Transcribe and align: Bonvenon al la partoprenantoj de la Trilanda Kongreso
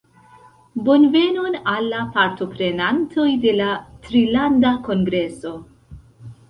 Bonvenon 0.87 1.57
al 1.75 1.89
la 1.91 2.01
partoprenantoj 2.17 3.27
de 3.47 3.55
la 3.63 3.71
Trilanda 4.09 4.75
Kongreso 4.91 5.55